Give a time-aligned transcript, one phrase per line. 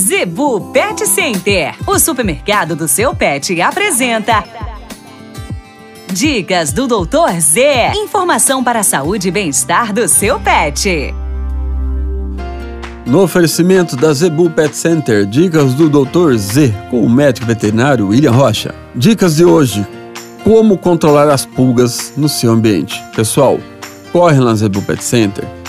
[0.00, 4.42] Zebu Pet Center, o supermercado do seu pet, apresenta.
[6.10, 7.92] Dicas do Doutor Z.
[7.94, 11.14] Informação para a saúde e bem-estar do seu pet.
[13.04, 16.34] No oferecimento da Zebu Pet Center, dicas do Dr.
[16.38, 18.74] Z com o médico veterinário William Rocha.
[18.94, 19.86] Dicas de hoje:
[20.42, 22.98] como controlar as pulgas no seu ambiente.
[23.14, 23.60] Pessoal,
[24.10, 25.59] corre na Zebu Pet Center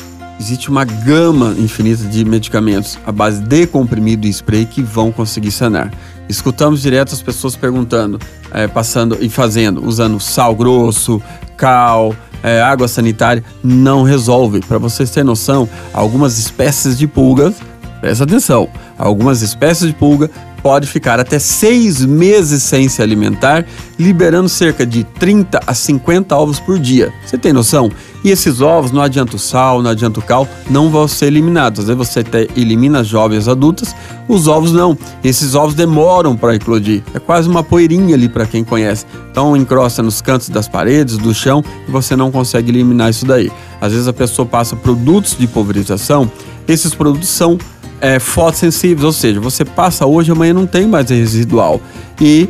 [0.42, 5.52] existe uma gama infinita de medicamentos à base de comprimido e spray que vão conseguir
[5.52, 5.94] sanar.
[6.28, 8.18] Escutamos direto as pessoas perguntando,
[8.52, 11.22] é, passando e fazendo, usando sal grosso,
[11.56, 14.62] cal, é, água sanitária, não resolve.
[14.62, 17.54] Para vocês terem noção, algumas espécies de pulgas,
[18.00, 18.68] presta atenção,
[19.02, 20.30] algumas espécies de pulga
[20.62, 23.66] pode ficar até seis meses sem se alimentar,
[23.98, 27.12] liberando cerca de 30 a 50 ovos por dia.
[27.26, 27.92] Você tem noção?
[28.24, 31.80] E esses ovos, não adianta o sal, não adianta o cal, não vão ser eliminados.
[31.80, 33.96] Às vezes você até elimina jovens adultas,
[34.28, 34.96] os ovos não.
[35.24, 37.02] Esses ovos demoram para eclodir.
[37.16, 39.06] É quase uma poeirinha ali para quem conhece.
[39.32, 43.52] Então encrosta nos cantos das paredes, do chão e você não consegue eliminar isso daí.
[43.80, 46.30] Às vezes a pessoa passa produtos de pulverização,
[46.68, 47.58] esses produtos são
[48.02, 51.80] é, fotossensíveis, ou seja, você passa hoje, amanhã não tem mais residual.
[52.20, 52.50] E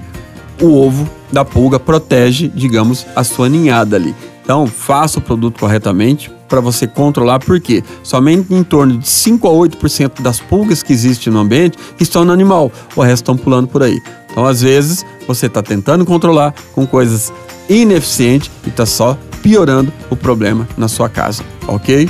[0.61, 4.15] o ovo da pulga protege, digamos, a sua ninhada ali.
[4.43, 9.51] Então, faça o produto corretamente para você controlar, porque somente em torno de 5 a
[9.51, 13.83] 8% das pulgas que existem no ambiente estão no animal, o resto estão pulando por
[13.83, 14.01] aí.
[14.29, 17.31] Então, às vezes, você está tentando controlar com coisas
[17.69, 22.09] ineficientes e está só piorando o problema na sua casa, ok?